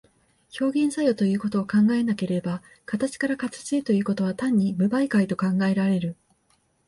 [0.59, 6.15] 表現作用というものを考えなければ、形から形へということは単に無媒介と考えられる。